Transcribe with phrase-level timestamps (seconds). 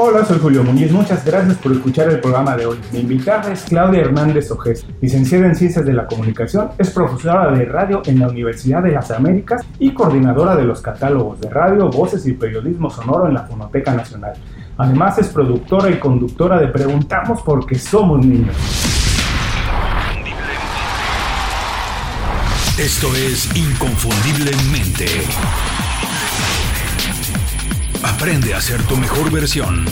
[0.00, 0.92] Hola, soy Julio Muñiz.
[0.92, 2.78] Muchas gracias por escuchar el programa de hoy.
[2.92, 7.64] Mi invitada es Claudia Hernández Ojés, licenciada en Ciencias de la Comunicación, es profesora de
[7.64, 12.24] radio en la Universidad de las Américas y coordinadora de los catálogos de radio, voces
[12.28, 14.34] y periodismo sonoro en la Fonoteca Nacional.
[14.76, 18.54] Además es productora y conductora de Preguntamos porque somos niños.
[22.78, 25.06] Esto es Inconfundiblemente.
[28.04, 29.84] Aprende a ser tu mejor versión.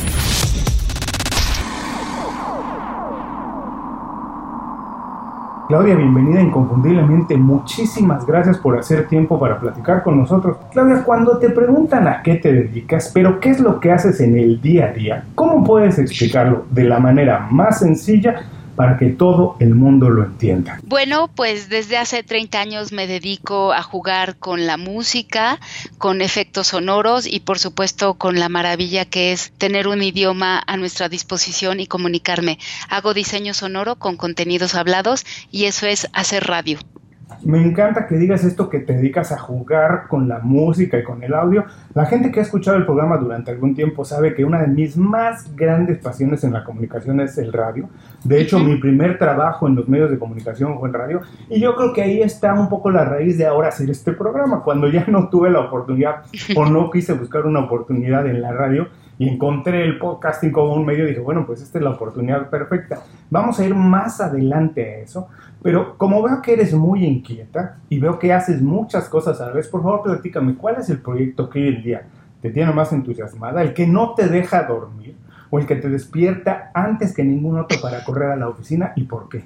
[5.66, 7.37] Claudia, bienvenida inconfundiblemente.
[7.37, 10.56] Muchísimas gracias por hacer tiempo para platicar con nosotros.
[10.70, 14.38] Claudia, cuando te preguntan a qué te dedicas, pero qué es lo que haces en
[14.38, 18.45] el día a día, ¿cómo puedes explicarlo de la manera más sencilla
[18.76, 20.80] para que todo el mundo lo entienda?
[20.84, 25.58] Bueno, pues desde hace 30 años me dedico a jugar con la música,
[25.98, 30.76] con efectos sonoros y por supuesto con la maravilla que es tener un idioma a
[30.76, 32.58] nuestra disposición y comunicarme.
[32.88, 36.78] Hago diseño sonoro con contenidos hablados y eso es hacer radio.
[37.42, 41.22] Me encanta que digas esto que te dedicas a jugar con la música y con
[41.22, 41.64] el audio.
[41.92, 44.96] La gente que ha escuchado el programa durante algún tiempo sabe que una de mis
[44.96, 47.88] más grandes pasiones en la comunicación es el radio.
[48.22, 51.74] De hecho, mi primer trabajo en los medios de comunicación fue en radio y yo
[51.74, 54.62] creo que ahí está un poco la raíz de ahora hacer este programa.
[54.62, 56.22] Cuando ya no tuve la oportunidad
[56.56, 58.88] o no quise buscar una oportunidad en la radio,
[59.19, 63.03] y encontré el podcasting como un medio, dije, bueno, pues esta es la oportunidad perfecta.
[63.31, 65.28] Vamos a ir más adelante a eso,
[65.62, 69.53] pero como veo que eres muy inquieta y veo que haces muchas cosas a la
[69.53, 72.03] vez, por favor platícame, ¿cuál es el proyecto que hoy en día
[72.42, 73.62] te tiene más entusiasmada?
[73.62, 75.17] ¿El que no te deja dormir
[75.51, 79.05] o el que te despierta antes que ningún otro para correr a la oficina y
[79.05, 79.45] por qué?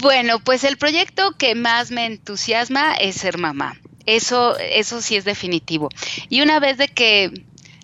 [0.00, 3.74] Bueno, pues el proyecto que más me entusiasma es ser mamá.
[4.06, 5.88] Eso, eso sí es definitivo.
[6.28, 7.32] Y una vez de que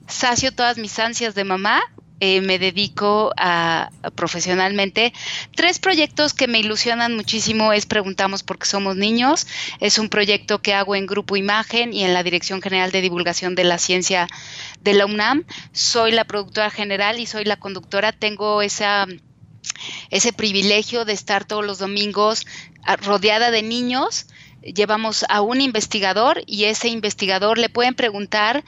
[0.08, 1.80] sacio todas mis ansias de mamá,
[2.20, 5.12] eh, me dedico a, profesionalmente.
[5.54, 9.46] Tres proyectos que me ilusionan muchísimo es Preguntamos porque somos niños.
[9.78, 13.54] Es un proyecto que hago en Grupo Imagen y en la Dirección General de Divulgación
[13.54, 14.26] de la Ciencia
[14.82, 15.44] de la UNAM.
[15.72, 18.10] Soy la productora general y soy la conductora.
[18.10, 19.06] Tengo esa
[20.10, 22.46] ese privilegio de estar todos los domingos
[22.82, 24.26] ah, rodeada de niños.
[24.62, 28.64] Llevamos a un investigador y ese investigador le pueden preguntar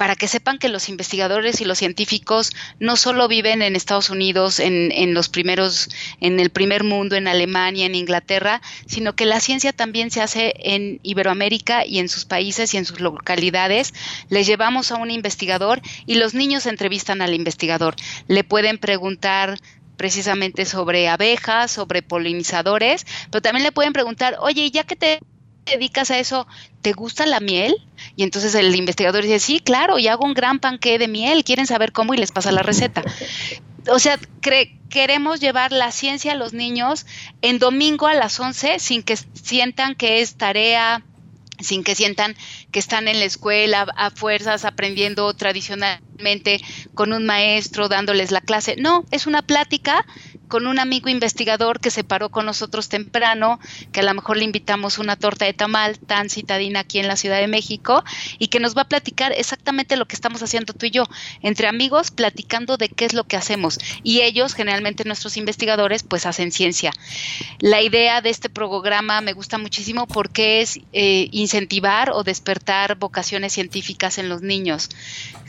[0.00, 4.58] para que sepan que los investigadores y los científicos no solo viven en Estados Unidos,
[4.58, 5.90] en, los primeros,
[6.22, 10.54] en el primer mundo, en Alemania, en Inglaterra, sino que la ciencia también se hace
[10.56, 13.92] en Iberoamérica y en sus países y en sus localidades.
[14.30, 17.94] Les llevamos a un investigador y los niños entrevistan al investigador.
[18.26, 19.58] Le pueden preguntar
[19.98, 25.20] precisamente sobre abejas, sobre polinizadores, pero también le pueden preguntar, oye, ya que te
[25.64, 26.46] dedicas a eso,
[26.82, 27.76] ¿te gusta la miel?
[28.16, 31.66] Y entonces el investigador dice, sí, claro, y hago un gran panque de miel, quieren
[31.66, 33.02] saber cómo y les pasa la receta.
[33.88, 34.18] O sea,
[34.90, 37.06] queremos llevar la ciencia a los niños
[37.42, 41.02] en domingo a las 11 sin que sientan que es tarea,
[41.60, 42.36] sin que sientan
[42.70, 46.60] que están en la escuela a fuerzas aprendiendo tradicionalmente
[46.94, 48.76] con un maestro dándoles la clase.
[48.76, 50.04] No, es una plática
[50.50, 53.58] con un amigo investigador que se paró con nosotros temprano,
[53.92, 57.16] que a lo mejor le invitamos una torta de tamal tan citadina aquí en la
[57.16, 58.04] Ciudad de México
[58.38, 61.04] y que nos va a platicar exactamente lo que estamos haciendo tú y yo,
[61.40, 63.78] entre amigos platicando de qué es lo que hacemos.
[64.02, 66.92] Y ellos, generalmente nuestros investigadores, pues hacen ciencia.
[67.60, 73.52] La idea de este programa me gusta muchísimo porque es eh, incentivar o despertar vocaciones
[73.52, 74.90] científicas en los niños.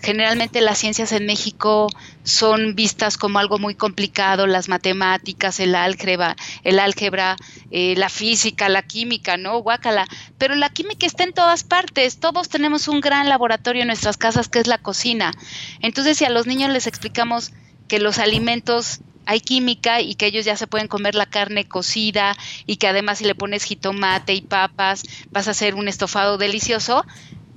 [0.04, 1.88] Generalmente las ciencias en México
[2.24, 7.36] son vistas como algo muy complicado, las matemáticas, el álgebra, el álgebra,
[7.72, 9.58] eh, la física, la química, ¿no?
[9.60, 10.08] Guácala.
[10.38, 12.20] Pero la química está en todas partes.
[12.20, 15.34] Todos tenemos un gran laboratorio en nuestras casas que es la cocina.
[15.82, 17.52] Entonces, si a los niños les explicamos
[17.88, 22.36] que los alimentos hay química y que ellos ya se pueden comer la carne cocida
[22.66, 27.06] y que además si le pones jitomate y papas vas a hacer un estofado delicioso,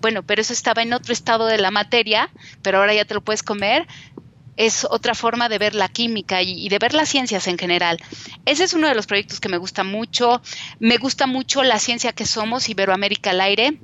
[0.04, 2.28] bueno, pero eso estaba en otro estado de la materia,
[2.60, 3.86] pero ahora ya te lo puedes comer.
[4.56, 7.98] Es otra forma de ver la química y, de ver las ciencias en general.
[8.44, 10.40] Ese es uno de los proyectos que me gusta mucho.
[10.78, 13.78] Me gusta mucho la ciencia que somos, Iberoamérica al aire.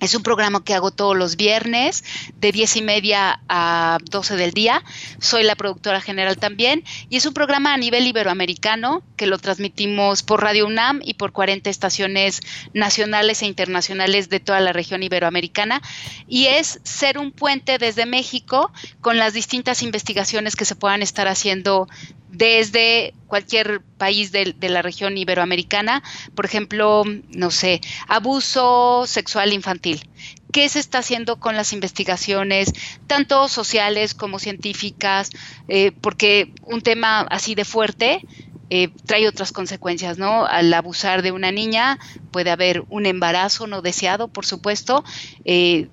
[0.00, 2.04] Es un programa que hago todos los viernes
[2.36, 4.82] de 10 y media a 12 del día.
[5.18, 10.22] Soy la productora general también y es un programa a nivel iberoamericano que lo transmitimos
[10.22, 12.40] por Radio UNAM y por 40 estaciones
[12.72, 15.82] nacionales e internacionales de toda la región iberoamericana
[16.26, 18.72] y es ser un puente desde México
[19.02, 21.88] con las distintas investigaciones que se puedan estar haciendo
[22.32, 26.02] desde cualquier país de, la región iberoamericana,
[26.34, 30.08] por ejemplo, no sé, abuso sexual infantil.
[30.52, 32.72] qué se está haciendo con las investigaciones,
[33.06, 35.30] tanto sociales como científicas,
[35.68, 38.26] eh, porque un tema así de fuerte
[38.68, 40.46] eh, trae otras consecuencias, ¿no?
[40.46, 41.98] Al abusar de una niña
[42.30, 45.04] puede haber un embarazo no deseado, por supuesto,
[45.44, 45.88] eh,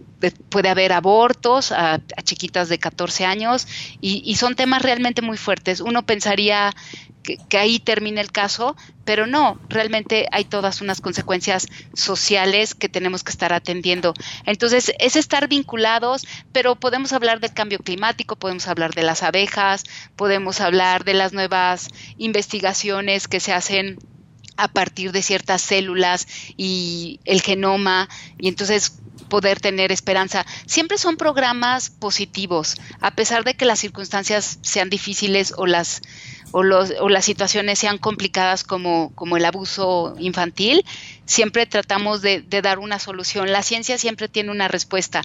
[0.50, 3.68] puede haber abortos a, chiquitas de 14 años
[4.02, 5.80] y, son temas realmente muy fuertes.
[5.80, 6.74] Uno pensaría
[7.24, 13.24] que, ahí termina el caso, pero no, realmente hay todas unas consecuencias sociales que tenemos
[13.24, 14.14] que estar atendiendo.
[14.46, 19.84] Entonces, es estar vinculados, pero podemos hablar del cambio climático, podemos hablar de las abejas,
[20.16, 23.98] podemos hablar de las nuevas investigaciones que se hacen
[24.58, 26.28] a partir de ciertas células
[26.58, 28.10] y el genoma,
[28.40, 30.46] y entonces poder tener esperanza.
[30.66, 36.02] Siempre son programas positivos, a pesar de que las circunstancias sean difíciles o las
[36.52, 40.86] o, los, o las situaciones sean complicadas como, como el abuso infantil,
[41.26, 43.52] siempre tratamos de, de, dar una solución.
[43.52, 45.22] La ciencia siempre tiene una respuesta.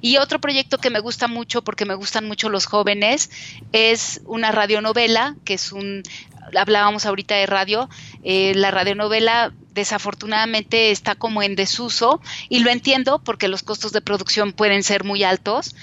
[0.00, 3.30] Y otro proyecto que me gusta mucho, porque me gustan mucho los jóvenes,
[3.72, 6.02] es una radionovela, que es un,
[6.56, 7.88] hablábamos ahorita de radio,
[8.22, 14.00] eh, la radionovela desafortunadamente está como en desuso y lo entiendo porque los costos de
[14.00, 15.74] producción pueden ser muy altos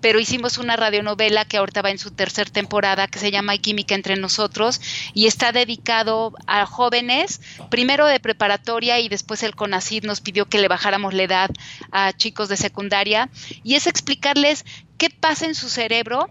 [0.00, 3.94] pero hicimos una radionovela que ahorita va en su tercera temporada que se llama Química
[3.94, 4.80] entre nosotros
[5.14, 10.58] y está dedicado a jóvenes, primero de preparatoria y después el CONACID nos pidió que
[10.58, 11.50] le bajáramos la edad
[11.90, 13.28] a chicos de secundaria
[13.64, 14.64] y es explicarles
[14.96, 16.28] qué pasa en su cerebro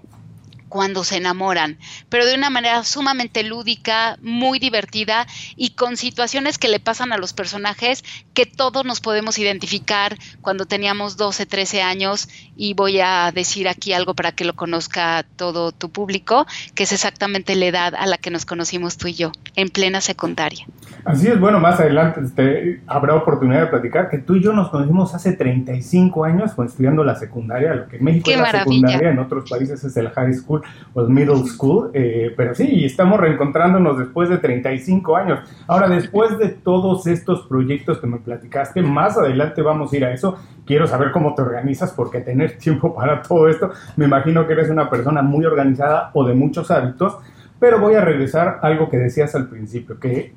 [0.70, 1.80] cuando se enamoran,
[2.10, 7.18] pero de una manera sumamente lúdica, muy divertida y con situaciones que le pasan a
[7.18, 8.04] los personajes
[8.34, 13.94] que todos nos podemos identificar cuando teníamos 12, 13 años y voy a decir aquí
[13.94, 18.18] algo para que lo conozca todo tu público, que es exactamente la edad a la
[18.18, 20.66] que nos conocimos tú y yo, en plena secundaria.
[21.06, 24.70] Así es, bueno, más adelante este, habrá oportunidad de platicar que tú y yo nos
[24.70, 29.20] conocimos hace 35 años estudiando la secundaria, lo que en México es la secundaria, en
[29.20, 30.62] otros países es el high school
[30.94, 35.40] o el middle school, eh, pero sí, estamos reencontrándonos después de 35 años.
[35.68, 40.12] Ahora, después de todos estos proyectos que me platicaste, más adelante vamos a ir a
[40.12, 40.38] eso.
[40.66, 44.70] Quiero saber cómo te organizas, porque tener tiempo para todo esto, me imagino que eres
[44.70, 47.18] una persona muy organizada o de muchos hábitos,
[47.60, 50.36] pero voy a regresar a algo que decías al principio, que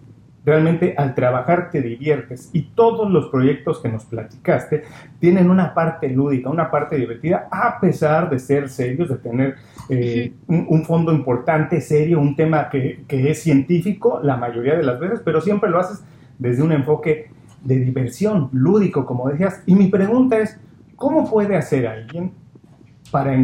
[0.51, 4.83] Realmente al trabajar te diviertes y todos los proyectos que nos platicaste
[5.21, 9.55] tienen una parte lúdica, una parte divertida, a pesar de ser serios, de tener
[9.89, 14.99] eh, un, fondo importante, serio, un tema que, que es científico la mayoría de las
[14.99, 16.03] veces, pero siempre lo haces
[16.37, 17.31] desde un enfoque
[17.63, 19.63] de diversión, lúdico, como decías.
[19.67, 20.59] Y mi pregunta es,
[20.97, 22.33] ¿cómo puede hacer alguien
[23.13, 23.39] para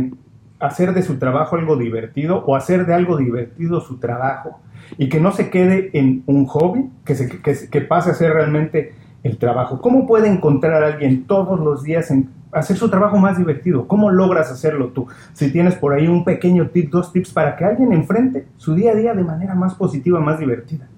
[0.59, 4.59] hacer de su trabajo algo divertido o hacer de algo divertido su trabajo?
[4.99, 8.95] Y que no se quede en un hobby, que, se, que, pase a ser realmente
[9.23, 9.81] el trabajo.
[9.81, 13.87] ¿Cómo puede encontrar a alguien todos los días en hacer su trabajo más divertido?
[13.89, 15.09] ¿Cómo logras hacerlo tú?
[15.33, 18.93] Si tienes por ahí un pequeño tip, dos tips para que alguien enfrente su día
[18.93, 20.89] a día de manera más positiva, más divertida.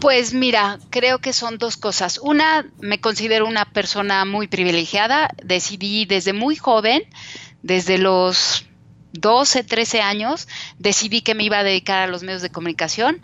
[0.00, 2.18] Pues mira, creo que son dos cosas.
[2.22, 5.30] Una, me considero una persona muy privilegiada.
[5.44, 7.02] Decidí desde muy joven,
[7.62, 8.67] desde los
[9.12, 13.20] 12, 13 años, decidí que me iba a dedicar a los medios de comunicación.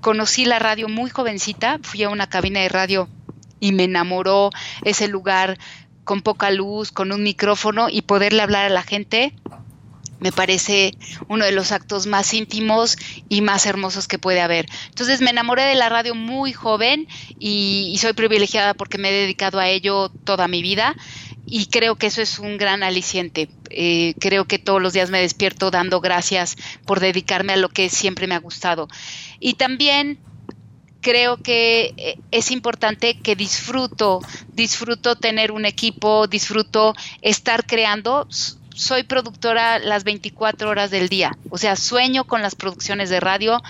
[0.00, 3.08] Conocí la radio muy jovencita, fui a una cabina de radio
[3.60, 4.50] y me enamoró
[4.84, 5.58] ese lugar
[6.04, 9.34] con poca luz, con un micrófono y poderle hablar a la gente.
[10.20, 10.96] Me parece
[11.28, 12.96] uno de los actos más íntimos
[13.28, 14.66] y más hermosos que puede haber.
[14.88, 17.06] Entonces me enamoré de la radio muy joven
[17.38, 20.96] y, y soy privilegiada porque me he dedicado a ello toda mi vida
[21.50, 23.48] y creo que eso es un gran aliciente.
[23.70, 27.88] Eh, creo que todos los días me despierto dando gracias por dedicarme a lo que
[27.88, 28.88] siempre me ha gustado.
[29.40, 30.18] Y también
[31.00, 34.20] creo que eh, es importante que disfruto,
[34.52, 38.28] disfruto tener un equipo, disfruto estar creando
[38.78, 43.60] soy productora las 24 horas del día, o sea, sueño con las producciones de radio,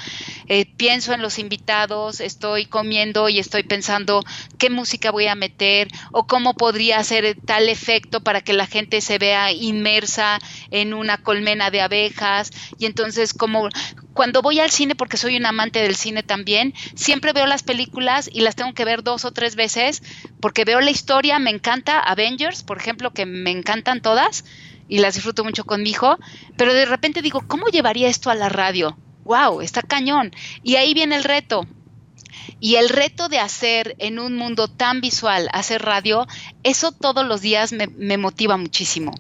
[0.49, 4.23] eh, pienso en los invitados, estoy comiendo y estoy pensando
[4.59, 9.01] qué música voy a meter o cómo podría hacer tal efecto para que la gente
[9.01, 12.51] se vea inmersa en una colmena de abejas.
[12.79, 13.71] Y entonces como
[14.13, 18.29] cuando voy al cine, porque soy un amante del cine también, siempre veo las películas
[18.31, 20.03] y las tengo que ver dos o tres veces
[20.41, 24.45] porque veo la historia, me encanta Avengers, por ejemplo, que me encantan todas
[24.89, 26.19] y las disfruto mucho con mi hijo,
[26.57, 28.97] pero de repente digo, ¿cómo llevaría esto a la radio?
[29.25, 29.61] ¡Wow!
[29.61, 30.33] Está cañón.
[30.63, 31.67] Y ahí viene el reto.
[32.61, 36.27] Y el reto de hacer en un mundo tan visual, hacer radio,
[36.65, 39.15] eso todos los días me, motiva muchísimo.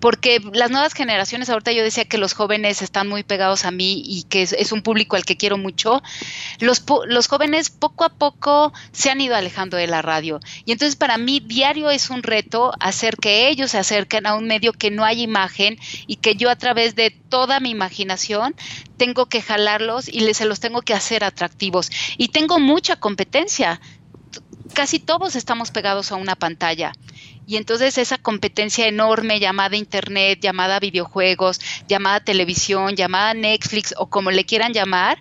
[0.00, 4.02] Porque las nuevas generaciones, ahorita yo decía que los jóvenes están muy pegados a mí
[4.06, 6.02] y que es, un público al que quiero mucho,
[6.60, 10.40] los, los jóvenes poco a poco se han ido alejando de la radio.
[10.64, 14.46] Y entonces para mí diario es un reto hacer que ellos se acerquen a un
[14.46, 18.54] medio que no hay imagen y que yo a través de toda mi imaginación
[18.96, 21.90] tengo que jalarlos y se los tengo que hacer atractivos.
[22.16, 23.80] Y tengo mucha competencia.
[24.74, 26.92] Casi todos estamos pegados a una pantalla.
[27.46, 34.30] Y entonces esa competencia enorme llamada Internet, llamada videojuegos, llamada televisión, llamada Netflix o como
[34.30, 35.16] le quieran llamar,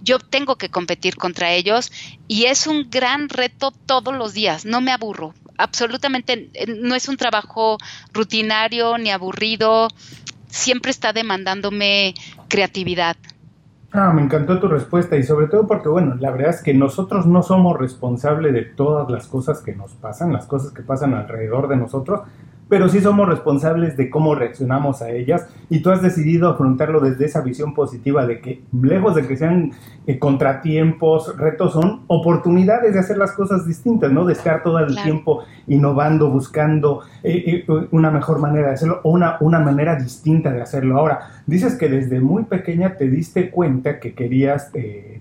[0.00, 1.90] yo tengo que competir contra ellos
[2.28, 7.08] y es un gran reto todos los días, no me aburro, absolutamente eh, no es
[7.08, 7.78] un trabajo
[8.12, 9.88] rutinario ni aburrido,
[10.48, 12.14] siempre está demandándome
[12.48, 13.16] creatividad.
[13.90, 17.26] Ah, me encantó tu respuesta y sobre todo porque, bueno, la verdad es que nosotros
[17.26, 21.68] no somos responsables de todas las cosas que nos pasan, las cosas que pasan alrededor
[21.68, 22.20] de nosotros,
[22.68, 27.24] pero sí somos responsables de cómo reaccionamos a ellas y tú has decidido afrontarlo desde
[27.24, 29.72] esa visión positiva de que lejos de que sean
[30.06, 34.24] eh, contratiempos, retos, son oportunidades de hacer las cosas distintas, ¿no?
[34.24, 39.10] De estar todo el tiempo innovando, buscando eh, eh, una mejor manera de hacerlo o
[39.10, 40.98] una, una manera distinta de hacerlo.
[40.98, 44.72] Ahora, dices que desde muy pequeña te diste cuenta que querías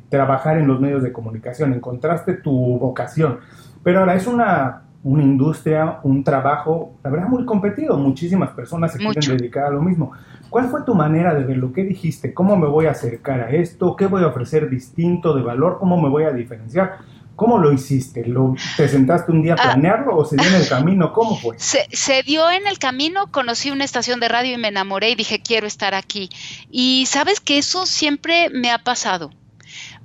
[0.09, 3.39] trabajar en los medios de comunicación, encontraste tu vocación,
[3.83, 7.97] pero ahora es una una industria, un trabajo, la verdad, muy competido.
[7.97, 10.11] Muchísimas personas se quieren dedicar a lo mismo.
[10.49, 11.71] ¿Cuál fue tu manera de verlo?
[11.71, 12.33] ¿Qué dijiste?
[12.33, 13.95] ¿Cómo me voy a acercar a esto?
[13.95, 15.77] ¿Qué voy a ofrecer distinto de valor?
[15.79, 16.97] ¿Cómo me voy a diferenciar?
[17.37, 18.25] ¿Cómo lo hiciste?
[18.25, 19.63] ¿Lo, ¿Te sentaste un día a ah.
[19.63, 21.13] planearlo o se dio en el camino?
[21.13, 21.55] ¿Cómo fue?
[21.59, 25.15] Se, se, dio en el camino, conocí una estación de radio y me enamoré y
[25.15, 26.29] dije, quiero estar aquí.
[26.69, 29.29] Y sabes que eso siempre me ha pasado.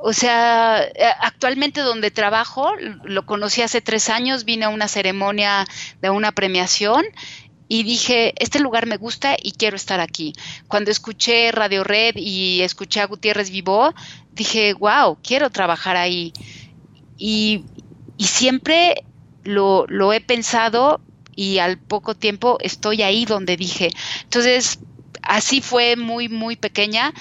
[0.04, 2.73] O sea, eh, actualmente donde trabajo,
[3.04, 5.64] lo conocí hace tres años, vine a una ceremonia
[6.00, 7.04] de una premiación
[7.68, 10.32] y dije, este lugar me gusta y quiero estar aquí.
[10.66, 13.94] Cuando escuché Radio Red y escuché a Gutiérrez Vivó,
[14.32, 16.32] dije, wow, quiero trabajar ahí.
[17.16, 17.64] Y,
[18.18, 19.04] y siempre
[19.44, 21.00] lo, lo he pensado
[21.37, 23.90] y al poco tiempo estoy ahí donde dije.
[24.25, 24.80] Entonces,
[25.23, 27.14] así fue muy, muy pequeña.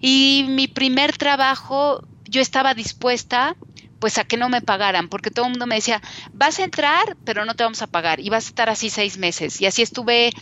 [0.00, 2.02] Y mi primer trabajo
[2.36, 3.56] yo estaba dispuesta
[3.98, 6.02] pues a que no me pagaran, porque todo el mundo me decía,
[6.34, 9.16] vas a entrar, pero no te vamos a pagar, y vas a estar así seis
[9.16, 9.58] meses.
[9.62, 10.32] Y así estuve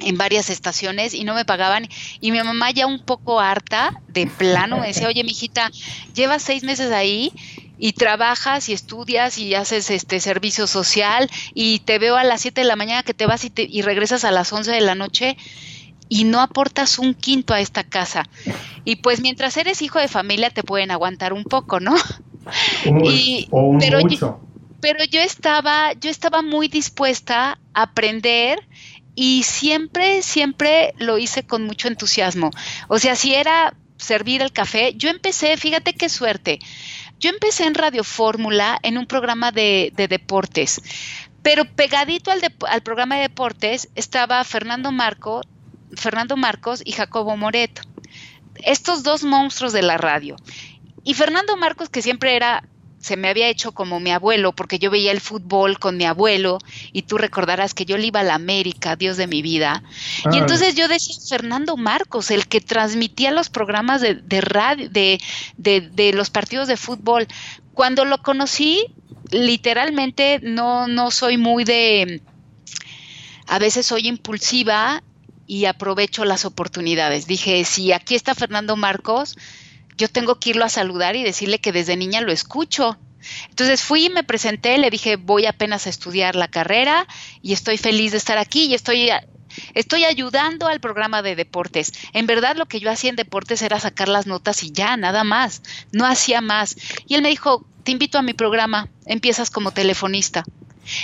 [0.00, 1.88] en varias estaciones y no me pagaban.
[2.20, 5.70] Y mi mamá ya un poco harta, de plano, me decía, oye, mijita,
[6.14, 7.32] llevas seis meses ahí
[7.78, 12.62] y trabajas y estudias y haces este servicio social y te veo a las siete
[12.62, 15.36] de la mañana que te vas y, y regresas a las once de la noche
[16.10, 18.28] y no aportas un quinto a esta casa.
[18.84, 21.94] Y pues mientras eres hijo de familia te pueden aguantar un poco, ¿no?
[23.04, 23.48] y,
[23.78, 24.40] pero, Yo,
[24.80, 28.66] pero yo estaba, yo estaba muy dispuesta a aprender
[29.14, 32.50] y siempre, siempre lo hice con mucho entusiasmo.
[32.88, 36.58] O sea, si era servir el café, yo empecé, fíjate qué suerte.
[37.20, 40.82] Yo empecé en Radio Fórmula en un programa de, deportes,
[41.42, 45.42] pero pegadito al, al programa de deportes estaba Fernando Marco
[45.94, 47.82] Fernando Marcos y Jacobo Moreto.
[48.56, 50.36] Estos dos monstruos de la radio.
[51.04, 52.68] Y Fernando Marcos, que siempre era,
[52.98, 56.58] se me había hecho como mi abuelo, porque yo veía el fútbol con mi abuelo,
[56.92, 59.82] y tú recordarás que yo le iba a la América, Dios de mi vida.
[60.32, 65.20] Y entonces yo decía, Fernando Marcos, el que transmitía los programas de, radio, de,
[65.56, 67.26] de los partidos de fútbol.
[67.72, 68.84] Cuando lo conocí,
[69.30, 72.22] literalmente no, no soy muy de
[73.46, 75.02] a veces soy impulsiva
[75.50, 77.26] y aprovecho las oportunidades.
[77.26, 79.36] Dije, si aquí está Fernando Marcos,
[79.96, 82.96] yo tengo que irlo a saludar y decirle que desde niña lo escucho.
[83.48, 87.04] Entonces fui y me presenté, le dije, voy apenas a estudiar la carrera
[87.42, 89.10] y estoy feliz de estar aquí y estoy,
[89.74, 91.94] estoy ayudando al programa de deportes.
[92.12, 95.24] En verdad lo que yo hacía en deportes era sacar las notas y ya, nada
[95.24, 96.76] más, no hacía más.
[97.08, 100.44] Y él me dijo, te invito a mi programa, empiezas como telefonista.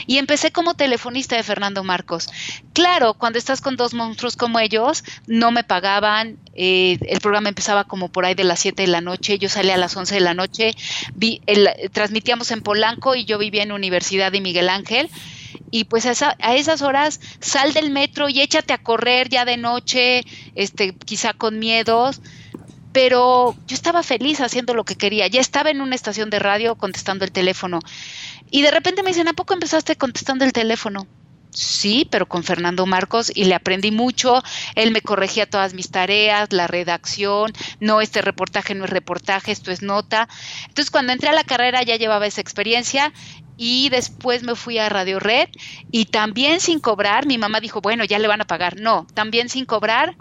[0.07, 2.29] Y empecé como telefonista de Fernando Marcos.
[2.73, 7.85] Claro, cuando estás con dos monstruos como ellos, no me pagaban, eh, el programa empezaba
[7.85, 10.21] como por ahí de las 7 de la noche, yo salía a las 11 de
[10.21, 10.75] la noche,
[11.15, 11.41] vi,
[11.93, 15.09] transmitíamos en Polanco y yo vivía en Universidad de Miguel Ángel.
[15.71, 19.57] Y pues a, a, esas horas sal del metro y échate a correr ya de
[19.57, 20.23] noche,
[20.55, 22.21] este, quizá con miedos,
[22.97, 26.77] pero yo estaba feliz haciendo lo que quería, ya estaba en una estación de radio
[26.77, 27.81] contestando el teléfono
[28.51, 31.07] y de repente me dicen, ¿a poco empezaste contestando el teléfono?
[31.57, 34.43] Sí, pero con Fernando Marcos y le aprendí mucho.
[34.75, 37.51] Él me corregía todas mis tareas, la redacción,
[37.81, 40.29] no, este reportaje no es reportaje, esto es nota.
[40.69, 43.11] Entonces, cuando entré a la carrera ya llevaba esa experiencia
[43.57, 45.49] y después me fui a Radio Red
[45.91, 48.79] y también sin cobrar, mi mamá dijo, bueno, ya le van a pagar.
[48.79, 50.15] No, también sin cobrar,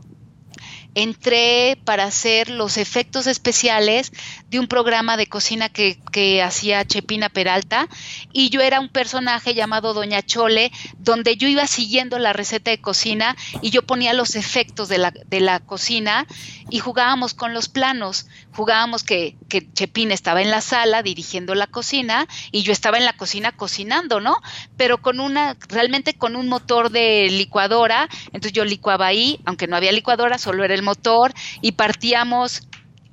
[0.96, 4.12] entré para hacer los efectos especiales
[4.50, 5.96] de un programa de cocina que,
[6.42, 7.90] hacía Chepina Peralta.
[8.32, 12.80] Y yo era un personaje llamado Doña Chole, donde yo iba siguiendo la receta de
[12.80, 16.26] cocina y yo ponía los efectos de la, de la cocina
[16.70, 21.68] y jugábamos con los planos, jugábamos que, que Chepina estaba en la sala dirigiendo la
[21.68, 24.38] cocina y yo estaba en la cocina cocinando, ¿no?
[24.78, 29.76] Pero con una, realmente con un motor de licuadora, entonces yo licuaba ahí, aunque no
[29.76, 32.62] había licuadora, solo era el motor y partíamos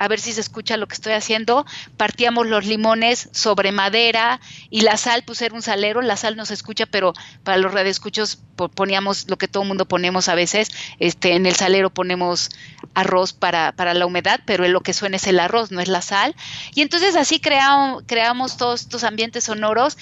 [0.03, 1.65] a ver si se escucha lo que estoy haciendo,
[1.97, 6.45] partíamos los limones sobre madera y la sal, pues era un salero, la sal no
[6.45, 7.13] se escucha, pero
[7.45, 8.41] para los radioescuchos
[8.75, 12.51] poníamos lo que todo el mundo ponemos a veces, este, en el salero ponemos
[12.95, 16.03] arroz para, para la humedad, pero lo que suena es el arroz, no es la
[16.03, 16.35] sal.
[16.75, 19.97] Y entonces así creamos, creamos todos estos ambientes sonoros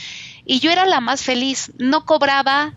[0.46, 2.72] y yo era la más feliz, no cobraba,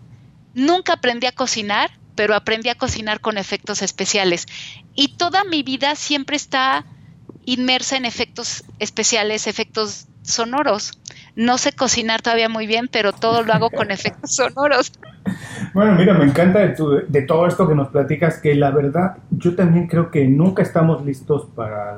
[0.52, 4.46] nunca aprendí a cocinar, pero aprendí a cocinar con efectos especiales.
[4.94, 6.84] Y toda mi vida siempre está
[7.44, 10.98] inmersa en efectos especiales, efectos sonoros.
[11.36, 14.92] No sé cocinar todavía muy bien, pero todo lo hago con efectos sonoros.
[15.72, 19.86] Bueno, mira, me encanta de, todo esto que nos platicas, que la verdad yo también
[19.86, 21.96] creo que nunca estamos listos para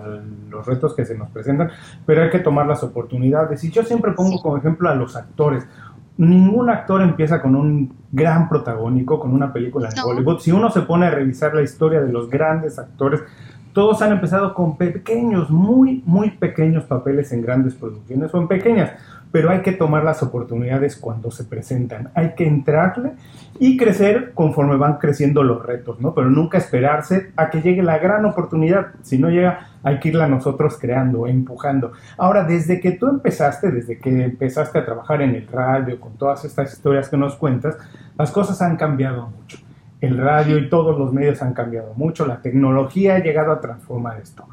[0.48, 1.70] los retos que se nos presentan,
[2.06, 3.62] pero hay que tomar las oportunidades.
[3.64, 5.66] Y yo siempre pongo como ejemplo a los actores
[6.18, 10.38] ningún actor empieza con un gran protagónico, con una película en Hollywood.
[10.38, 13.20] Si uno se pone a revisar la historia de los grandes actores,
[13.76, 18.92] todos han empezado con pequeños, muy, muy pequeños papeles en grandes producciones o en pequeñas
[19.36, 22.10] pero hay que tomar las oportunidades cuando se presentan.
[22.14, 23.12] Hay que entrarle
[23.58, 26.14] y crecer conforme van creciendo los retos, ¿no?
[26.14, 28.94] Pero nunca esperarse a que llegue la gran oportunidad.
[29.02, 31.92] Si no llega, hay que irla nosotros creando, empujando.
[32.16, 36.42] Ahora, desde que tú empezaste, desde que empezaste a trabajar en el radio, con todas
[36.46, 37.76] estas historias que nos cuentas,
[38.16, 39.65] las cosas han cambiado mucho.
[40.00, 42.26] El radio y todos los medios han cambiado mucho.
[42.26, 44.46] La tecnología ha llegado a transformar esto.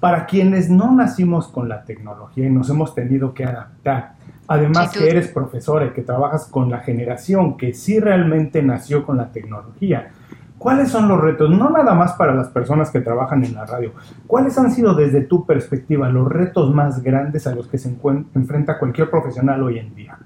[0.00, 4.14] Para quienes no nacimos con la tecnología y nos hemos tenido que adaptar,
[4.46, 9.16] además que eres profesora y que trabajas con la generación que sí realmente nació con
[9.16, 10.10] la tecnología,
[10.58, 11.48] ¿cuáles son los retos?
[11.48, 13.92] No nada más para las personas que trabajan en la radio.
[14.26, 17.96] ¿Cuáles han sido desde tu perspectiva los retos más grandes a los que se
[18.34, 20.18] enfrenta cualquier profesional hoy en día?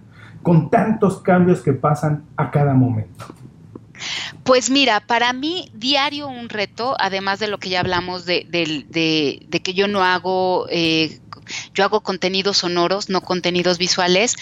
[0.42, 3.26] Con tantos cambios que pasan a cada momento.
[4.44, 8.46] Pues mira, para mí diario un reto, además de lo que ya hablamos de,
[9.62, 11.20] que yo no hago, eh,
[11.74, 14.36] yo hago contenidos sonoros, no contenidos visuales.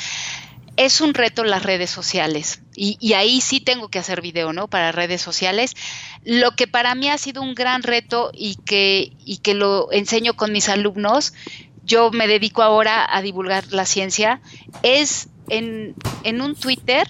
[0.77, 4.69] Es un reto las redes sociales y, y, ahí sí tengo que hacer video, ¿no?
[4.69, 5.75] Para redes sociales.
[6.23, 10.35] Lo que para mí ha sido un gran reto y que, y que lo enseño
[10.35, 11.33] con mis alumnos,
[11.83, 14.43] yo me dedico ahora a divulgar la ciencia,
[14.83, 15.95] es en
[16.43, 17.09] un Twitter,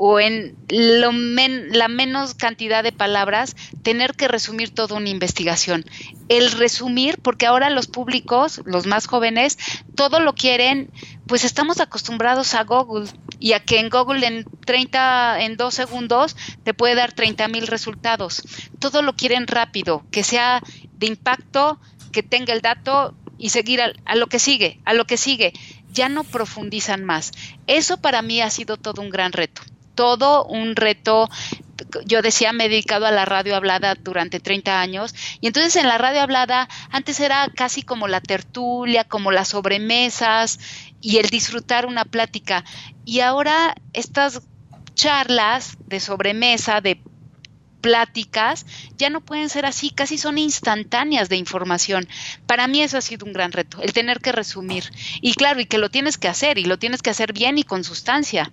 [0.00, 5.84] o en lo la menos cantidad de palabras tener que resumir toda una investigación.
[6.28, 9.58] El resumir, porque ahora los públicos, los más jóvenes,
[9.96, 10.88] todo lo quieren,
[11.26, 16.36] pues estamos acostumbrados a Google y a que en Google en 30, en dos segundos
[16.62, 18.42] te puede dar 30 mil resultados.
[18.78, 21.80] Todo lo quieren rápido, que sea de impacto,
[22.12, 25.52] que tenga el dato y seguir a lo que sigue, a lo que sigue.
[25.92, 27.32] Ya no profundizan más.
[27.66, 29.62] Eso para mí ha sido todo un gran reto
[29.98, 31.28] todo un reto
[32.04, 35.88] yo decía, me he dedicado a la radio hablada durante 30 años y entonces en
[35.88, 40.60] la radio hablada antes era casi como la tertulia, como las sobremesas
[41.00, 42.64] y el disfrutar una plática
[43.04, 44.42] y ahora estas
[44.94, 47.00] charlas de sobremesa, de
[47.80, 52.08] pláticas, ya no pueden ser así, casi son instantáneas de información.
[52.46, 54.84] Para mí eso ha sido un gran reto, el tener que resumir.
[55.20, 57.64] Y claro, y que lo tienes que hacer, y lo tienes que hacer bien y
[57.64, 58.52] con sustancia.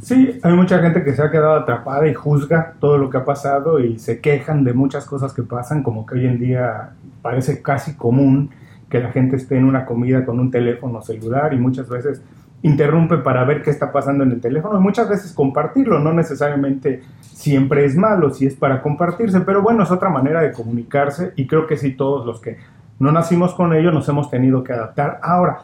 [0.00, 3.24] Sí, hay mucha gente que se ha quedado atrapada y juzga todo lo que ha
[3.24, 6.90] pasado y se quejan de muchas cosas que pasan, como que hoy en día
[7.22, 8.50] parece casi común
[8.88, 12.22] que la gente esté en una comida con un teléfono celular y muchas veces
[12.62, 17.02] interrumpe para ver qué está pasando en el teléfono y muchas veces compartirlo, no necesariamente
[17.20, 21.46] siempre es malo si es para compartirse, pero bueno, es otra manera de comunicarse y
[21.46, 22.56] creo que sí todos los que
[22.98, 25.20] no nacimos con ello nos hemos tenido que adaptar.
[25.22, 25.58] Ahora,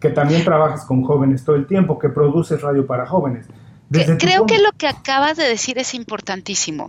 [0.00, 3.46] que también trabajas con jóvenes todo el tiempo, que produces radio para jóvenes.
[3.90, 6.88] Creo que lo que acabas de decir es importantísimo.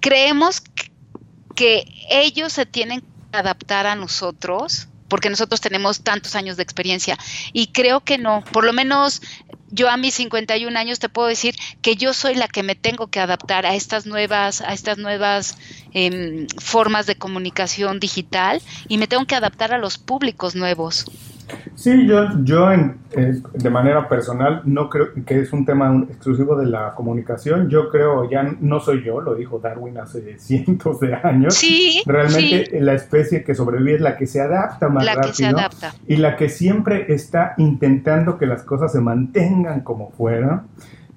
[0.00, 0.62] Creemos
[1.54, 7.16] que ellos se tienen que adaptar a nosotros porque nosotros tenemos tantos años de experiencia
[7.52, 9.22] y creo que no, por lo menos
[9.70, 13.08] yo a mis 51 años te puedo decir que yo soy la que me tengo
[13.08, 15.58] que adaptar a estas nuevas, a estas nuevas
[15.92, 21.06] em, formas de comunicación digital y me tengo que adaptar a los públicos nuevos.
[21.74, 26.56] Sí, yo, yo en, eh, de manera personal no creo que es un tema exclusivo
[26.56, 27.68] de la comunicación.
[27.68, 31.54] Yo creo, ya no soy yo, lo dijo Darwin hace cientos de años.
[31.54, 32.02] Sí.
[32.06, 35.94] Realmente la especie que sobrevive es la que se adapta más la Que se adapta.
[36.06, 40.66] Y la que siempre está intentando que las cosas se mantengan como fueran,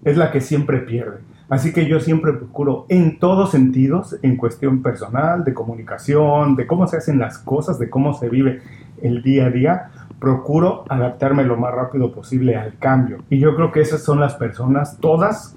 [0.03, 1.19] es la que siempre pierde.
[1.49, 6.85] Así que yo siempre procuro en todos sentidos, en cuestión personal, de comunicación, de cómo
[6.85, 8.61] se hacen las cosas, de cómo se vive
[9.01, 13.19] el día a día, procuro adaptarme lo más rápido posible al cambio.
[13.29, 15.55] Y yo creo que esas son las personas, todas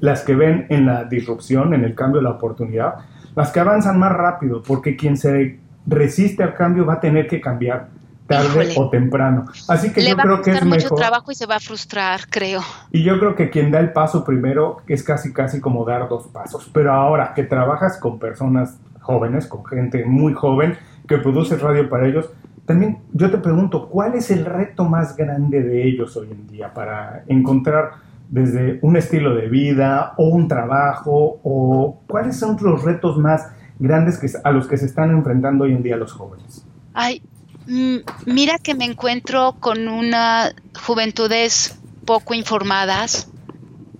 [0.00, 2.96] las que ven en la disrupción, en el cambio, la oportunidad,
[3.34, 7.40] las que avanzan más rápido, porque quien se resiste al cambio va a tener que
[7.40, 7.88] cambiar
[8.26, 9.46] tarde o temprano.
[9.68, 12.60] Así que yo creo que es mucho trabajo y se va a frustrar, creo.
[12.90, 16.28] Y yo creo que quien da el paso primero es casi casi como dar dos
[16.28, 16.70] pasos.
[16.72, 22.06] Pero ahora que trabajas con personas jóvenes, con gente muy joven que produce radio para
[22.06, 22.30] ellos,
[22.66, 26.72] también yo te pregunto, ¿cuál es el reto más grande de ellos hoy en día
[26.72, 27.92] para encontrar
[28.28, 33.48] desde un estilo de vida o un trabajo o cuáles son los retos más
[33.78, 36.64] grandes que, a los que se están enfrentando hoy en día los jóvenes?
[36.94, 37.22] Ay,
[37.66, 37.96] mm,
[38.26, 40.52] mira que me encuentro con una
[40.86, 43.28] juventudes poco informadas,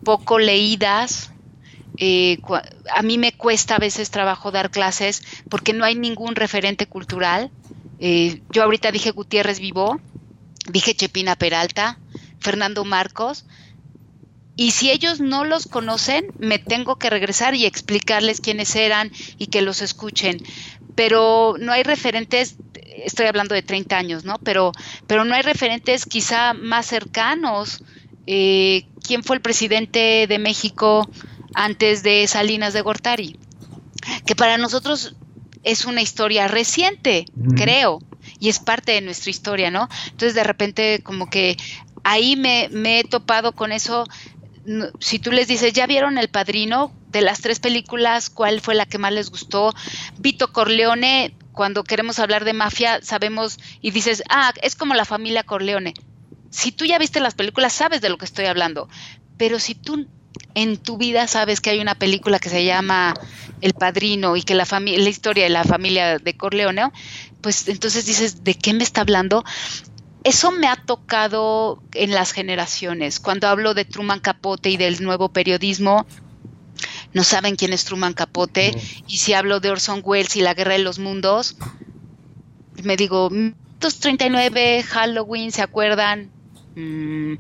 [0.05, 1.35] poco leídas,
[1.97, 2.39] eh,
[2.95, 7.51] a mí me cuesta a veces trabajo dar clases porque no hay ningún referente cultural.
[8.07, 9.99] Eh, yo ahorita dije Gutiérrez Vivó,
[10.71, 11.99] dije Chepina Peralta,
[12.39, 13.47] Fernando Marcos,
[14.57, 19.47] y si ellos no los conocen, me tengo que regresar y explicarles quiénes eran y
[19.47, 20.43] que los escuchen.
[20.95, 22.57] Pero no hay referentes,
[23.07, 24.39] estoy hablando de 30 años, ¿no?
[24.41, 24.73] Pero,
[25.07, 27.83] pero no hay referentes quizá más cercanos.
[28.27, 31.09] Eh, ¿Quién fue el presidente de México
[31.55, 33.39] antes de Salinas de Gortari?
[34.27, 35.17] Que para nosotros
[35.65, 38.01] es una historia reciente, creo,
[38.39, 39.89] y es parte de nuestra historia, ¿no?
[40.07, 41.57] Entonces de repente como que
[42.05, 44.05] ahí me, me he topado con eso.
[45.01, 46.93] Si tú les dices, ¿ya vieron El Padrino?
[47.11, 49.75] De las tres películas, ¿cuál fue la que más les gustó?
[50.19, 55.45] Vito Corleone, cuando queremos hablar de mafia, sabemos y dices, ah, es como la familia
[55.45, 55.95] Corleone.
[56.51, 58.89] Si tú ya viste las películas, sabes de lo que estoy hablando.
[59.37, 60.07] Pero si tú
[60.55, 63.15] en tu vida sabes que hay una película que se llama
[63.61, 66.91] El Padrino y que la, la historia de la familia de Corleone,
[67.41, 69.45] pues entonces dices, ¿de qué me está hablando?
[70.23, 73.21] Eso me ha tocado en las generaciones.
[73.21, 76.07] Cuando hablo de Truman Capote y del nuevo periodismo,
[77.13, 78.75] no saben quién es Truman Capote.
[79.07, 81.57] Y si hablo de Orson Welles y la Guerra de los Mundos,
[82.83, 83.31] me digo,
[83.79, 86.31] 39, Halloween, ¿se acuerdan?
[86.75, 87.35] Mm,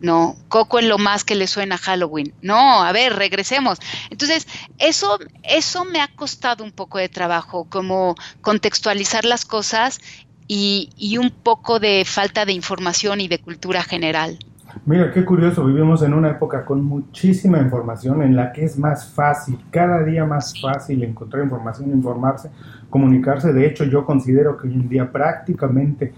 [0.00, 2.34] no, Coco es lo más que le suena a Halloween.
[2.42, 3.78] No, a ver, regresemos.
[4.10, 4.46] Entonces,
[4.78, 10.00] eso, eso me ha costado un poco de trabajo, como contextualizar las cosas
[10.46, 14.38] y, y un poco de falta de información y de cultura general.
[14.84, 19.08] Mira, qué curioso, vivimos en una época con muchísima información en la que es más
[19.08, 22.50] fácil, cada día más fácil encontrar información, informarse,
[22.90, 23.52] comunicarse.
[23.54, 26.12] De hecho, yo considero que hoy en día prácticamente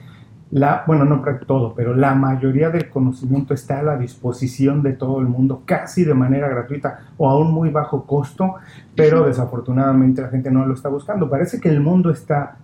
[0.50, 5.20] la, bueno, no todo, pero la mayoría del conocimiento está a la disposición de todo
[5.20, 8.54] el mundo, casi de manera gratuita o a un muy bajo costo,
[8.96, 11.28] pero desafortunadamente la gente no lo está buscando.
[11.28, 12.56] Parece que el mundo está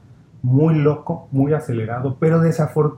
[0.42, 2.40] muy loco, muy acelerado, pero,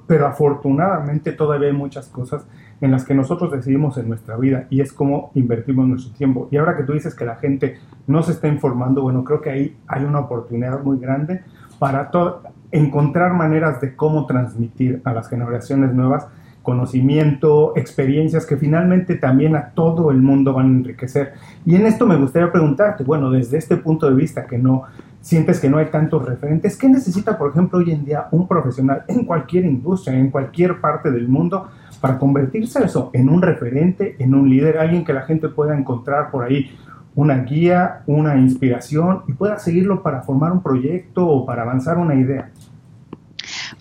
[0.06, 2.44] pero afortunadamente todavía hay muchas cosas
[2.80, 6.48] en las que nosotros decidimos en nuestra vida y es como invertimos nuestro tiempo.
[6.50, 9.50] Y ahora que tú dices que la gente no se está informando, bueno, creo que
[9.50, 11.42] ahí hay una oportunidad muy grande
[11.78, 12.42] para todo
[12.76, 16.26] encontrar maneras de cómo transmitir a las generaciones nuevas
[16.66, 21.34] conocimiento, experiencias que finalmente también a todo el mundo van a enriquecer.
[21.64, 24.82] Y en esto me gustaría preguntarte, bueno, desde este punto de vista que no
[25.20, 29.04] sientes que no hay tantos referentes, ¿qué necesita, por ejemplo, hoy en día un profesional
[29.06, 31.68] en cualquier industria, en cualquier parte del mundo,
[32.00, 36.32] para convertirse eso en un referente, en un líder, alguien que la gente pueda encontrar
[36.32, 36.76] por ahí
[37.14, 42.16] una guía, una inspiración y pueda seguirlo para formar un proyecto o para avanzar una
[42.16, 42.50] idea?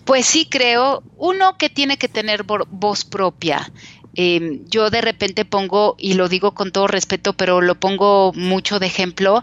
[0.06, 3.70] Pues sí creo, uno que tiene que tener voz propia.
[4.14, 8.78] Em, yo de repente pongo, y lo digo con todo respeto, pero lo pongo mucho
[8.78, 9.42] de ejemplo,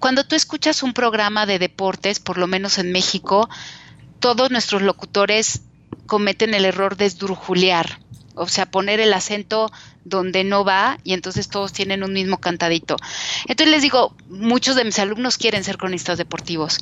[0.00, 3.48] cuando tú escuchas un programa de deportes, por lo menos en México,
[4.18, 5.62] todos nuestros locutores
[6.06, 8.00] cometen el error de esdrujulear,
[8.34, 9.70] o sea, poner el acento
[10.04, 12.96] donde no va y entonces todos tienen un mismo cantadito.
[13.46, 16.78] Entonces les digo, muchos de mis alumnos quieren ser cronistas deportivos.